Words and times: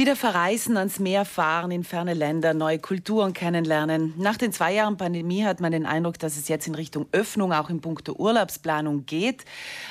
Wieder 0.00 0.16
verreisen, 0.16 0.78
ans 0.78 0.98
Meer 0.98 1.26
fahren, 1.26 1.70
in 1.70 1.84
ferne 1.84 2.14
Länder, 2.14 2.54
neue 2.54 2.78
Kulturen 2.78 3.34
kennenlernen. 3.34 4.14
Nach 4.16 4.38
den 4.38 4.50
zwei 4.50 4.72
Jahren 4.72 4.96
Pandemie 4.96 5.44
hat 5.44 5.60
man 5.60 5.72
den 5.72 5.84
Eindruck, 5.84 6.18
dass 6.18 6.38
es 6.38 6.48
jetzt 6.48 6.66
in 6.66 6.74
Richtung 6.74 7.04
Öffnung 7.12 7.52
auch 7.52 7.68
in 7.68 7.82
puncto 7.82 8.14
Urlaubsplanung 8.14 9.04
geht. 9.04 9.44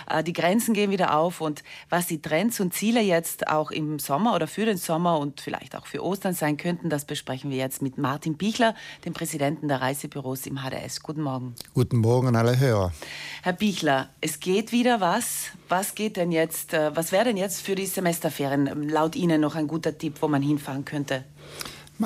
Äh, 0.09 0.23
die 0.23 0.33
Grenzen 0.33 0.73
gehen 0.73 0.89
wieder 0.89 1.15
auf 1.15 1.41
und 1.41 1.63
was 1.91 2.07
die 2.07 2.23
Trends 2.23 2.59
und 2.59 2.73
Ziele 2.73 3.01
jetzt 3.01 3.49
auch 3.49 3.69
im 3.69 3.99
Sommer 3.99 4.33
oder 4.33 4.47
für 4.47 4.65
den 4.65 4.77
Sommer 4.77 5.19
und 5.19 5.41
vielleicht 5.41 5.75
auch 5.75 5.85
für 5.85 6.03
Ostern 6.03 6.33
sein 6.33 6.57
könnten, 6.57 6.89
das 6.89 7.05
besprechen 7.05 7.51
wir 7.51 7.57
jetzt 7.57 7.83
mit 7.83 7.99
Martin 7.99 8.35
Bichler, 8.35 8.73
dem 9.05 9.13
Präsidenten 9.13 9.67
der 9.67 9.79
Reisebüros 9.79 10.47
im 10.47 10.57
HDS. 10.57 11.03
Guten 11.03 11.21
Morgen. 11.21 11.53
Guten 11.75 11.97
Morgen 11.97 12.29
an 12.29 12.35
alle 12.35 12.57
Hörer. 12.57 12.93
Herr 13.41 13.53
Bichler, 13.53 14.09
es 14.19 14.41
geht 14.41 14.73
wieder 14.73 14.99
was. 14.99 15.51
Was 15.69 15.95
geht 15.95 16.17
denn 16.17 16.33
jetzt, 16.33 16.73
äh, 16.73 16.93
was 16.93 17.13
wäre 17.13 17.23
denn 17.23 17.37
jetzt 17.37 17.61
für 17.61 17.73
die 17.73 17.85
Semesterferien 17.85 18.89
laut 18.89 19.15
Ihnen 19.15 19.39
noch 19.39 19.55
ein 19.55 19.67
guter 19.67 19.97
Tipp, 19.97 20.15
wo 20.19 20.27
man 20.27 20.41
hinfahren 20.41 20.83
könnte? 20.83 21.23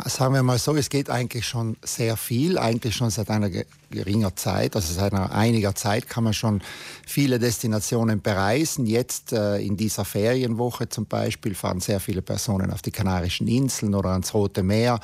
Sagen 0.05 0.35
wir 0.35 0.43
mal 0.43 0.59
so, 0.59 0.75
es 0.75 0.89
geht 0.89 1.09
eigentlich 1.09 1.47
schon 1.47 1.77
sehr 1.83 2.17
viel, 2.17 2.57
eigentlich 2.59 2.95
schon 2.95 3.09
seit 3.09 3.29
einer 3.29 3.49
geringer 3.89 4.35
Zeit, 4.35 4.75
also 4.75 4.93
seit 4.93 5.13
einer 5.13 5.31
einiger 5.31 5.73
Zeit 5.75 6.07
kann 6.07 6.23
man 6.23 6.33
schon 6.33 6.61
viele 7.05 7.39
Destinationen 7.39 8.21
bereisen. 8.21 8.85
Jetzt 8.85 9.33
äh, 9.33 9.57
in 9.57 9.75
dieser 9.75 10.05
Ferienwoche 10.05 10.89
zum 10.89 11.07
Beispiel 11.07 11.55
fahren 11.55 11.79
sehr 11.79 11.99
viele 11.99 12.21
Personen 12.21 12.71
auf 12.71 12.83
die 12.83 12.91
Kanarischen 12.91 13.47
Inseln 13.47 13.95
oder 13.95 14.09
ans 14.09 14.33
Rote 14.35 14.61
Meer 14.61 14.99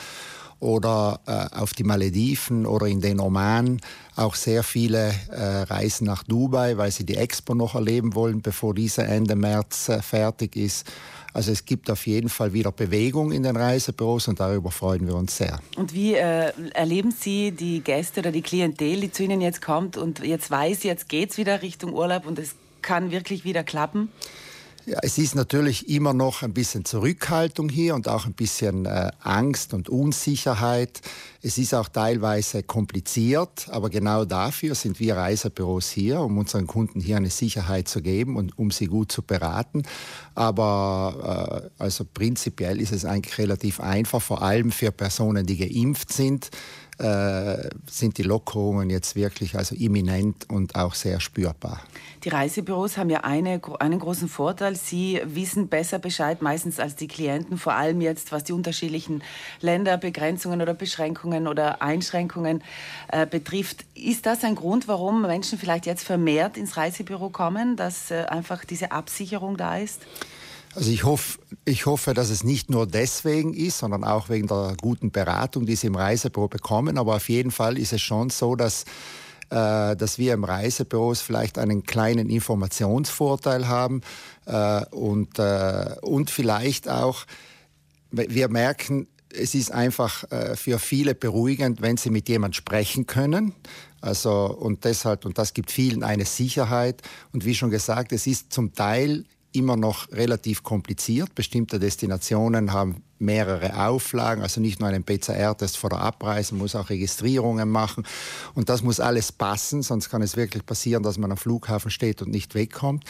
oder 0.60 1.20
äh, 1.26 1.56
auf 1.58 1.74
die 1.74 1.84
Malediven 1.84 2.66
oder 2.66 2.88
in 2.88 3.02
den 3.02 3.20
Oman. 3.20 3.80
Auch 4.16 4.36
sehr 4.36 4.64
viele 4.64 5.14
äh, 5.32 5.62
reisen 5.64 6.06
nach 6.06 6.24
Dubai, 6.24 6.78
weil 6.78 6.92
sie 6.92 7.06
die 7.06 7.16
Expo 7.16 7.56
noch 7.56 7.76
erleben 7.76 8.16
wollen, 8.16 8.42
bevor 8.42 8.74
diese 8.74 9.04
Ende 9.04 9.36
März 9.36 9.90
äh, 9.90 10.02
fertig 10.02 10.56
ist. 10.56 10.86
Also 11.34 11.52
es 11.52 11.66
gibt 11.66 11.90
auf 11.92 12.08
jeden 12.08 12.30
Fall 12.30 12.54
wieder 12.54 12.72
Bewegung 12.72 13.32
in 13.32 13.44
den 13.44 13.56
Reisebüros 13.56 14.28
und 14.28 14.40
darüber 14.40 14.72
freuen 14.72 15.06
wir 15.08 15.16
uns 15.16 15.38
sehr. 15.38 15.60
Und 15.78 15.94
wie 15.94 16.16
äh, 16.16 16.52
erleben 16.74 17.12
Sie 17.12 17.52
die 17.52 17.82
Gäste 17.82 18.22
oder 18.22 18.32
die 18.32 18.42
Klientel, 18.42 19.02
die 19.02 19.12
zu 19.12 19.24
Ihnen 19.24 19.40
jetzt 19.40 19.62
kommt 19.62 19.96
und 19.96 20.20
jetzt 20.20 20.50
weiß, 20.50 20.84
jetzt 20.84 21.08
geht 21.08 21.32
es 21.32 21.38
wieder 21.38 21.62
Richtung 21.62 21.94
Urlaub 21.94 22.26
und 22.26 22.40
es 22.40 22.56
kann 22.82 23.12
wirklich 23.12 23.44
wieder 23.46 23.64
klappen? 23.64 24.10
Ja, 24.86 24.98
es 25.02 25.18
ist 25.18 25.36
natürlich 25.36 25.90
immer 25.90 26.14
noch 26.14 26.42
ein 26.42 26.54
bisschen 26.54 26.86
Zurückhaltung 26.86 27.70
hier 27.70 27.96
und 27.96 28.08
auch 28.08 28.26
ein 28.26 28.34
bisschen 28.34 28.86
äh, 28.86 29.12
Angst 29.20 29.74
und 29.74 29.90
Unsicherheit. 29.90 31.02
Es 31.42 31.58
ist 31.58 31.74
auch 31.74 31.90
teilweise 31.90 32.64
kompliziert, 32.64 33.68
aber 33.70 33.90
genau 33.90 34.26
dafür 34.26 34.76
sind 34.76 35.00
wir 35.00 35.18
Reisebüros 35.18 35.90
hier, 35.90 36.22
um 36.22 36.38
unseren 36.38 36.66
Kunden 36.66 37.02
hier 37.02 37.18
eine 37.18 37.30
Sicherheit 37.30 37.88
zu 37.88 38.02
geben 38.02 38.36
und 38.36 38.58
um 38.58 38.72
sie 38.72 38.88
gut 38.88 39.12
zu 39.12 39.22
beraten. 39.22 39.84
Aber 40.34 41.70
äh, 41.78 41.82
also 41.84 42.06
prinzipiell 42.06 42.80
ist 42.82 42.94
es 42.94 43.06
eigentlich 43.06 43.38
relativ 43.38 43.80
einfach, 43.82 44.22
vor 44.22 44.42
allem 44.42 44.72
für 44.72 44.92
Personen, 44.92 45.46
die 45.46 45.58
geimpft 45.58 46.14
sind 46.14 46.50
äh, 47.00 47.70
sind 47.90 48.18
die 48.18 48.24
Lockerungen 48.24 48.90
jetzt 48.90 49.16
wirklich 49.16 49.56
also 49.56 49.76
imminent 49.76 50.50
und 50.50 50.76
auch 50.76 50.94
sehr 50.94 51.20
spürbar. 51.20 51.82
Die 52.24 52.30
Reisebüros 52.30 52.98
haben 52.98 53.10
ja 53.10 53.22
eine, 53.22 53.62
einen 53.80 54.00
großen 54.00 54.28
Vorteil. 54.28 54.76
Sie 54.76 55.22
wissen 55.24 55.70
besser 55.70 56.00
Bescheid 56.00 56.42
meistens 56.42 56.80
als 56.80 56.96
die 56.96 57.08
Klienten, 57.08 57.58
vor 57.58 57.74
allem 57.74 58.02
jetzt, 58.02 58.32
was 58.32 58.44
die 58.44 58.52
unterschiedlichen 58.52 59.24
Länderbegrenzungen 59.62 60.62
oder 60.62 60.74
Beschränkungen 60.74 61.48
oder 61.48 61.82
Einschränkungen 61.82 62.62
äh, 63.08 63.26
betrifft. 63.26 63.86
Ist 63.96 64.26
das 64.26 64.44
ein 64.44 64.56
Grund, 64.56 64.88
warum 64.88 65.22
Menschen 65.22 65.58
vielleicht 65.58 65.86
jetzt 65.86 66.04
vermehrt 66.04 66.58
ins 66.58 66.76
Reisebüro 66.76 67.30
kommen, 67.30 67.78
dass 67.78 68.12
äh, 68.12 68.26
einfach 68.26 68.66
diese 68.66 68.92
Absicherung 68.92 69.56
da 69.56 69.78
ist? 69.78 70.02
Also 70.76 70.92
ich 70.92 71.04
hoffe, 71.04 71.40
ich 71.66 71.86
hoffe, 71.86 72.14
dass 72.14 72.30
es 72.30 72.44
nicht 72.44 72.70
nur 72.70 72.86
deswegen 72.86 73.54
ist, 73.54 73.80
sondern 73.80 74.04
auch 74.04 74.30
wegen 74.30 74.48
der 74.48 74.76
guten 74.80 75.12
Beratung, 75.12 75.66
die 75.66 75.76
Sie 75.76 75.88
im 75.88 75.96
Reisebüro 75.96 76.48
bekommen. 76.48 76.98
Aber 76.98 77.16
auf 77.16 77.30
jeden 77.30 77.52
Fall 77.52 77.78
ist 77.78 77.94
es 77.94 78.02
schon 78.02 78.30
so, 78.30 78.56
dass 78.56 78.86
äh, 79.50 79.96
dass 79.96 80.20
wir 80.20 80.34
im 80.34 80.44
Reisebüros 80.44 81.22
vielleicht 81.22 81.58
einen 81.58 81.84
kleinen 81.84 82.30
Informationsvorteil 82.30 83.68
haben 83.68 84.02
äh, 84.46 84.86
und, 84.92 85.40
äh, 85.40 85.96
und 86.04 86.30
vielleicht 86.30 86.88
auch, 86.88 87.26
wir 88.12 88.48
merken, 88.50 89.08
es 89.32 89.54
ist 89.54 89.72
einfach 89.72 90.24
für 90.56 90.80
viele 90.80 91.14
beruhigend, 91.14 91.84
wenn 91.84 91.98
sie 91.98 92.10
mit 92.10 92.28
jemand 92.28 92.56
sprechen 92.56 93.06
können. 93.06 93.54
Also, 94.02 94.46
und 94.46 94.86
deshalb, 94.86 95.24
und 95.26 95.38
das 95.38 95.54
gibt 95.54 95.70
vielen 95.70 96.02
eine 96.02 96.26
Sicherheit. 96.26 97.04
Und 97.32 97.46
wie 97.46 97.54
schon 97.54 97.70
gesagt, 97.70 98.12
es 98.12 98.26
ist 98.26 98.52
zum 98.52 98.74
Teil 98.74 99.26
immer 99.52 99.76
noch 99.76 100.12
relativ 100.12 100.64
kompliziert. 100.64 101.34
Bestimmte 101.36 101.80
Destinationen 101.80 102.72
haben 102.74 103.04
mehrere 103.18 103.86
Auflagen, 103.88 104.42
also 104.42 104.62
nicht 104.62 104.80
nur 104.80 104.90
einen 104.90 105.04
PCR-Test 105.04 105.78
vor 105.78 105.90
der 105.90 106.00
Abreise, 106.00 106.54
man 106.54 106.62
muss 106.62 106.76
auch 106.76 106.90
Registrierungen 106.90 107.70
machen 107.70 108.06
und 108.54 108.70
das 108.70 108.82
muss 108.82 109.00
alles 109.00 109.32
passen, 109.32 109.82
sonst 109.82 110.10
kann 110.10 110.22
es 110.22 110.38
wirklich 110.38 110.66
passieren, 110.66 111.04
dass 111.04 111.18
man 111.18 111.32
am 111.32 111.38
Flughafen 111.38 111.92
steht 111.92 112.22
und 112.22 112.32
nicht 112.32 112.56
wegkommt. 112.56 113.04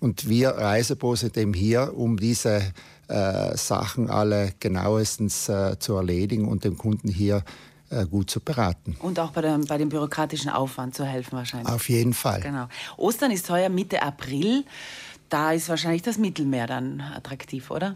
Und 0.00 0.28
wir 0.28 0.50
Reisebüros 0.50 1.20
sind 1.20 1.36
eben 1.36 1.54
hier, 1.54 1.92
um 1.96 2.16
diese 2.18 2.72
äh, 3.08 3.56
Sachen 3.56 4.10
alle 4.10 4.52
genauestens 4.58 5.48
äh, 5.48 5.78
zu 5.78 5.94
erledigen 5.94 6.48
und 6.48 6.64
dem 6.64 6.76
Kunden 6.76 7.08
hier 7.08 7.44
äh, 7.90 8.06
gut 8.06 8.30
zu 8.30 8.40
beraten. 8.40 8.96
Und 9.00 9.18
auch 9.20 9.30
bei, 9.30 9.42
der, 9.42 9.58
bei 9.58 9.76
dem 9.78 9.90
bürokratischen 9.90 10.50
Aufwand 10.50 10.94
zu 10.94 11.04
helfen 11.04 11.36
wahrscheinlich. 11.36 11.72
Auf 11.72 11.88
jeden 11.88 12.14
Fall. 12.14 12.40
Genau. 12.40 12.66
Ostern 12.96 13.30
ist 13.30 13.48
heuer 13.50 13.68
Mitte 13.68 14.02
April 14.02 14.64
da 15.32 15.52
ist 15.52 15.68
wahrscheinlich 15.68 16.02
das 16.02 16.18
Mittelmeer 16.18 16.66
dann 16.66 17.00
attraktiv, 17.00 17.70
oder? 17.70 17.94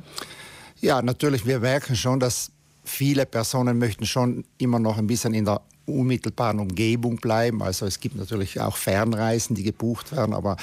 Ja, 0.80 1.02
natürlich. 1.02 1.46
Wir 1.46 1.60
merken 1.60 1.96
schon, 1.96 2.20
dass 2.20 2.50
viele 2.84 3.26
Personen 3.26 3.78
möchten 3.78 4.06
schon 4.06 4.44
immer 4.58 4.78
noch 4.78 4.98
ein 4.98 5.06
bisschen 5.06 5.34
in 5.34 5.44
der 5.44 5.60
unmittelbaren 5.86 6.60
Umgebung 6.60 7.16
bleiben. 7.16 7.62
Also 7.62 7.86
es 7.86 8.00
gibt 8.00 8.16
natürlich 8.16 8.60
auch 8.60 8.76
Fernreisen, 8.76 9.54
die 9.54 9.62
gebucht 9.62 10.12
werden, 10.12 10.34
aber 10.34 10.56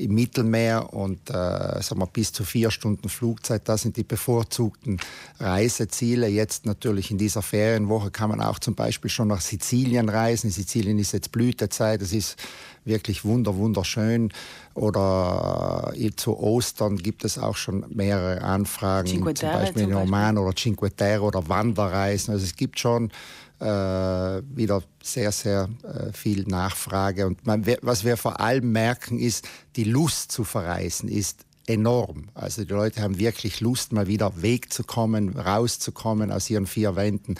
im 0.00 0.14
Mittelmeer 0.14 0.92
und 0.92 1.30
äh, 1.30 1.32
sagen 1.32 1.98
wir, 1.98 2.06
bis 2.06 2.32
zu 2.32 2.44
vier 2.44 2.70
Stunden 2.70 3.08
Flugzeit, 3.08 3.68
das 3.68 3.82
sind 3.82 3.96
die 3.96 4.02
bevorzugten 4.02 4.98
Reiseziele. 5.38 6.28
Jetzt 6.28 6.66
natürlich 6.66 7.10
in 7.10 7.18
dieser 7.18 7.42
Ferienwoche 7.42 8.10
kann 8.10 8.30
man 8.30 8.40
auch 8.40 8.58
zum 8.58 8.74
Beispiel 8.74 9.10
schon 9.10 9.28
nach 9.28 9.40
Sizilien 9.40 10.08
reisen. 10.08 10.50
Sizilien 10.50 10.98
ist 10.98 11.12
jetzt 11.12 11.32
Blütezeit, 11.32 12.02
es 12.02 12.12
ist 12.12 12.36
wirklich 12.84 13.24
wunder, 13.24 13.56
wunderschön. 13.56 14.32
Oder 14.74 15.92
äh, 15.94 16.10
zu 16.16 16.38
Ostern 16.38 16.96
gibt 16.96 17.24
es 17.24 17.38
auch 17.38 17.56
schon 17.56 17.84
mehrere 17.90 18.42
Anfragen, 18.42 19.08
Cinque 19.08 19.34
zum 19.34 19.50
Beispiel 19.50 19.82
in 19.82 19.94
Oman 19.94 20.38
oder 20.38 20.54
Cinque 20.54 20.90
Terre 20.90 21.22
oder 21.22 21.48
Wanderreisen. 21.48 22.32
Also 22.32 22.44
es 22.44 22.56
gibt 22.56 22.78
schon 22.80 23.10
wieder 23.64 24.82
sehr, 25.02 25.32
sehr 25.32 25.68
äh, 25.82 26.12
viel 26.12 26.44
Nachfrage. 26.44 27.26
Und 27.26 27.46
man, 27.46 27.64
was 27.82 28.04
wir 28.04 28.16
vor 28.16 28.40
allem 28.40 28.72
merken, 28.72 29.18
ist, 29.18 29.48
die 29.76 29.84
Lust 29.84 30.32
zu 30.32 30.44
verreisen 30.44 31.08
ist 31.08 31.44
enorm. 31.66 32.24
Also 32.34 32.64
die 32.64 32.72
Leute 32.72 33.02
haben 33.02 33.18
wirklich 33.18 33.60
Lust, 33.60 33.92
mal 33.92 34.06
wieder 34.06 34.42
wegzukommen, 34.42 35.38
rauszukommen 35.38 36.32
aus 36.32 36.50
ihren 36.50 36.66
vier 36.66 36.96
Wänden. 36.96 37.36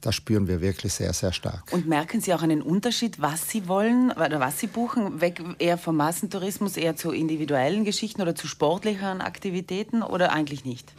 Das 0.00 0.14
spüren 0.14 0.46
wir 0.46 0.60
wirklich 0.60 0.92
sehr, 0.92 1.12
sehr 1.12 1.32
stark. 1.32 1.72
Und 1.72 1.88
merken 1.88 2.20
Sie 2.20 2.32
auch 2.32 2.42
einen 2.42 2.62
Unterschied, 2.62 3.20
was 3.20 3.48
Sie 3.50 3.66
wollen 3.66 4.12
oder 4.12 4.38
was 4.38 4.58
Sie 4.58 4.68
buchen? 4.68 5.20
Weg 5.20 5.42
eher 5.58 5.76
vom 5.76 5.96
Massentourismus, 5.96 6.76
eher 6.76 6.96
zu 6.96 7.10
individuellen 7.10 7.84
Geschichten 7.84 8.22
oder 8.22 8.34
zu 8.34 8.46
sportlicheren 8.46 9.20
Aktivitäten 9.20 10.02
oder 10.02 10.32
eigentlich 10.32 10.64
nicht? 10.64 10.92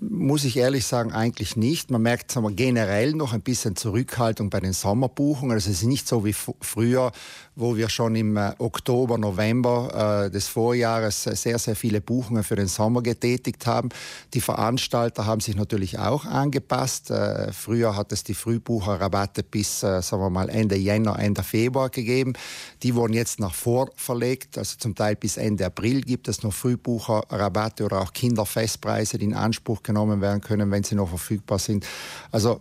Muss 0.00 0.44
ich 0.44 0.56
ehrlich 0.58 0.86
sagen, 0.86 1.12
eigentlich 1.12 1.56
nicht. 1.56 1.90
Man 1.90 2.02
merkt 2.02 2.30
sagen 2.30 2.46
wir, 2.46 2.54
generell 2.54 3.14
noch 3.14 3.32
ein 3.32 3.40
bisschen 3.40 3.74
Zurückhaltung 3.74 4.50
bei 4.50 4.60
den 4.60 4.72
Sommerbuchungen. 4.72 5.52
Also 5.52 5.70
es 5.70 5.82
ist 5.82 5.88
nicht 5.88 6.06
so 6.06 6.24
wie 6.24 6.34
früher, 6.34 7.10
wo 7.56 7.74
wir 7.74 7.88
schon 7.88 8.14
im 8.14 8.36
äh, 8.36 8.52
Oktober, 8.58 9.16
November 9.16 10.26
äh, 10.26 10.30
des 10.30 10.46
Vorjahres 10.46 11.22
sehr, 11.22 11.58
sehr 11.58 11.74
viele 11.74 12.02
Buchungen 12.02 12.44
für 12.44 12.54
den 12.54 12.66
Sommer 12.66 13.02
getätigt 13.02 13.66
haben. 13.66 13.88
Die 14.34 14.42
Veranstalter 14.42 15.24
haben 15.24 15.40
sich 15.40 15.56
natürlich 15.56 15.98
auch 15.98 16.26
angepasst. 16.26 17.10
Äh, 17.10 17.52
früher 17.52 17.96
hat 17.96 18.12
es 18.12 18.24
die 18.24 18.34
Frühbucherrabatte 18.34 19.42
bis, 19.42 19.82
äh, 19.82 20.02
sagen 20.02 20.22
wir 20.22 20.30
mal, 20.30 20.50
Ende 20.50 20.76
Jänner, 20.76 21.18
Ende 21.18 21.42
Februar 21.42 21.88
gegeben. 21.88 22.34
Die 22.82 22.94
wurden 22.94 23.14
jetzt 23.14 23.40
nach 23.40 23.54
vor 23.54 23.90
verlegt. 23.96 24.58
Also 24.58 24.76
zum 24.76 24.94
Teil 24.94 25.16
bis 25.16 25.38
Ende 25.38 25.64
April 25.64 26.02
gibt 26.02 26.28
es 26.28 26.42
noch 26.42 26.52
Frühbucherrabatte 26.52 27.84
oder 27.84 28.02
auch 28.02 28.12
Kinderfestpreise, 28.12 29.16
die 29.16 29.24
in 29.24 29.34
Anspruch 29.46 29.82
genommen 29.82 30.20
werden 30.20 30.40
können, 30.40 30.70
wenn 30.70 30.84
sie 30.84 30.94
noch 30.94 31.08
verfügbar 31.08 31.58
sind. 31.58 31.86
Also 32.30 32.60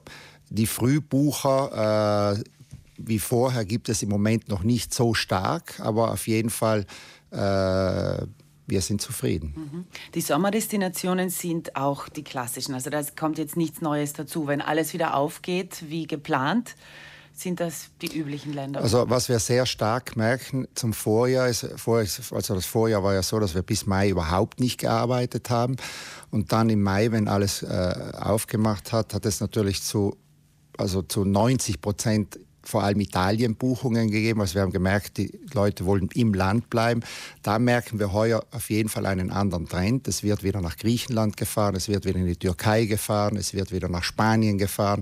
die 0.49 0.67
Frühbucher 0.67 2.35
äh, 2.37 2.43
wie 2.97 3.19
vorher 3.19 3.65
gibt 3.65 3.89
es 3.89 4.03
im 4.03 4.09
Moment 4.09 4.47
noch 4.49 4.63
nicht 4.63 4.93
so 4.93 5.13
stark, 5.13 5.79
aber 5.79 6.11
auf 6.11 6.27
jeden 6.27 6.49
Fall 6.49 6.85
äh, 7.31 8.25
wir 8.67 8.81
sind 8.81 9.01
zufrieden. 9.01 9.53
Mhm. 9.55 9.85
Die 10.15 10.21
Sommerdestinationen 10.21 11.29
sind 11.29 11.75
auch 11.75 12.09
die 12.09 12.23
klassischen. 12.23 12.73
Also 12.73 12.89
da 12.89 13.01
kommt 13.15 13.37
jetzt 13.37 13.57
nichts 13.57 13.81
Neues 13.81 14.13
dazu. 14.13 14.47
Wenn 14.47 14.61
alles 14.61 14.93
wieder 14.93 15.15
aufgeht 15.15 15.83
wie 15.87 16.07
geplant, 16.07 16.75
sind 17.35 17.59
das 17.59 17.89
die 18.01 18.17
üblichen 18.17 18.53
Länder? 18.53 18.81
Also 18.81 19.09
was 19.09 19.27
wir 19.29 19.39
sehr 19.39 19.65
stark 19.65 20.15
merken 20.15 20.67
zum 20.73 20.93
Vorjahr 20.93 21.49
ist, 21.49 21.65
also 21.65 22.55
das 22.55 22.65
Vorjahr 22.65 23.03
war 23.03 23.13
ja 23.13 23.23
so, 23.23 23.39
dass 23.39 23.55
wir 23.55 23.61
bis 23.61 23.85
Mai 23.85 24.09
überhaupt 24.09 24.59
nicht 24.59 24.79
gearbeitet 24.79 25.49
haben. 25.49 25.75
Und 26.31 26.51
dann 26.51 26.69
im 26.69 26.81
Mai, 26.81 27.11
wenn 27.11 27.27
alles 27.27 27.61
äh, 27.61 28.11
aufgemacht 28.19 28.93
hat, 28.93 29.13
hat 29.13 29.25
es 29.25 29.41
natürlich 29.41 29.83
zu, 29.83 30.15
also 30.77 31.01
zu 31.01 31.25
90 31.25 31.81
Prozent 31.81 32.39
vor 32.67 32.83
allem 32.83 32.99
Italien 32.99 33.55
Buchungen 33.55 34.09
gegeben. 34.09 34.41
Also 34.41 34.55
wir 34.55 34.61
haben 34.61 34.71
gemerkt, 34.71 35.17
die 35.17 35.31
Leute 35.53 35.85
wollen 35.85 36.09
im 36.13 36.33
Land 36.33 36.69
bleiben. 36.69 37.01
Da 37.43 37.59
merken 37.59 37.99
wir 37.99 38.13
heuer 38.13 38.43
auf 38.51 38.69
jeden 38.69 38.89
Fall 38.89 39.05
einen 39.05 39.31
anderen 39.31 39.67
Trend. 39.67 40.07
Es 40.07 40.23
wird 40.23 40.43
wieder 40.43 40.61
nach 40.61 40.77
Griechenland 40.77 41.37
gefahren, 41.37 41.75
es 41.75 41.87
wird 41.87 42.05
wieder 42.05 42.19
in 42.19 42.25
die 42.25 42.35
Türkei 42.35 42.85
gefahren, 42.85 43.37
es 43.37 43.53
wird 43.53 43.71
wieder 43.71 43.89
nach 43.89 44.03
Spanien 44.03 44.57
gefahren. 44.57 45.01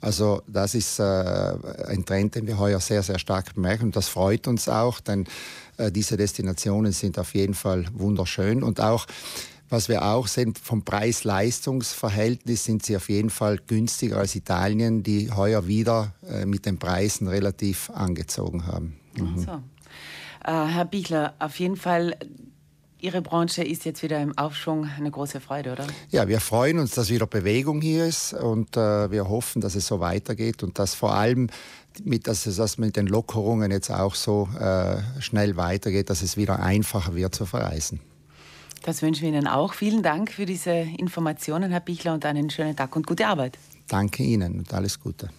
Also 0.00 0.42
das 0.46 0.74
ist 0.74 1.00
äh, 1.00 1.02
ein 1.02 2.04
Trend, 2.04 2.36
den 2.36 2.46
wir 2.46 2.58
heuer 2.58 2.80
sehr, 2.80 3.02
sehr 3.02 3.18
stark 3.18 3.54
bemerken. 3.54 3.86
Und 3.86 3.96
das 3.96 4.08
freut 4.08 4.46
uns 4.46 4.68
auch, 4.68 5.00
denn 5.00 5.26
äh, 5.76 5.90
diese 5.90 6.16
Destinationen 6.16 6.92
sind 6.92 7.18
auf 7.18 7.34
jeden 7.34 7.54
Fall 7.54 7.86
wunderschön. 7.92 8.62
Und 8.62 8.80
auch 8.80 9.06
was 9.68 9.88
wir 9.88 10.04
auch 10.04 10.26
sehen, 10.26 10.54
vom 10.54 10.82
Preis-Leistungs-Verhältnis 10.82 12.64
sind 12.64 12.84
sie 12.84 12.96
auf 12.96 13.08
jeden 13.08 13.30
Fall 13.30 13.58
günstiger 13.66 14.18
als 14.18 14.34
Italien, 14.34 15.02
die 15.02 15.30
heuer 15.30 15.66
wieder 15.66 16.14
äh, 16.28 16.46
mit 16.46 16.66
den 16.66 16.78
Preisen 16.78 17.28
relativ 17.28 17.90
angezogen 17.90 18.66
haben. 18.66 18.98
Mhm. 19.16 19.38
So. 19.38 19.50
Äh, 20.44 20.66
Herr 20.66 20.84
Bichler, 20.84 21.34
auf 21.38 21.58
jeden 21.58 21.76
Fall 21.76 22.16
Ihre 23.00 23.22
Branche 23.22 23.62
ist 23.62 23.84
jetzt 23.84 24.02
wieder 24.02 24.20
im 24.20 24.36
Aufschwung. 24.36 24.88
Eine 24.96 25.12
große 25.12 25.40
Freude, 25.40 25.72
oder? 25.72 25.86
Ja, 26.10 26.26
wir 26.26 26.40
freuen 26.40 26.80
uns, 26.80 26.92
dass 26.92 27.10
wieder 27.10 27.28
Bewegung 27.28 27.80
hier 27.80 28.06
ist 28.06 28.32
und 28.32 28.76
äh, 28.76 29.10
wir 29.12 29.28
hoffen, 29.28 29.60
dass 29.60 29.76
es 29.76 29.86
so 29.86 30.00
weitergeht 30.00 30.64
und 30.64 30.80
dass 30.80 30.94
vor 30.94 31.14
allem 31.14 31.48
mit, 32.02 32.26
dass 32.26 32.46
es 32.46 32.56
das 32.56 32.76
mit 32.76 32.96
den 32.96 33.06
Lockerungen 33.06 33.70
jetzt 33.70 33.90
auch 33.90 34.16
so 34.16 34.48
äh, 34.58 34.96
schnell 35.20 35.56
weitergeht, 35.56 36.10
dass 36.10 36.22
es 36.22 36.36
wieder 36.36 36.60
einfacher 36.60 37.14
wird 37.14 37.36
zu 37.36 37.46
verreisen. 37.46 38.00
Das 38.82 39.02
wünschen 39.02 39.22
wir 39.22 39.28
Ihnen 39.30 39.46
auch. 39.46 39.74
Vielen 39.74 40.02
Dank 40.02 40.32
für 40.32 40.46
diese 40.46 40.70
Informationen, 40.70 41.70
Herr 41.70 41.80
Bichler, 41.80 42.14
und 42.14 42.24
einen 42.24 42.50
schönen 42.50 42.76
Tag 42.76 42.94
und 42.96 43.06
gute 43.06 43.26
Arbeit. 43.26 43.58
Danke 43.88 44.22
Ihnen 44.22 44.58
und 44.58 44.72
alles 44.72 45.00
Gute. 45.00 45.30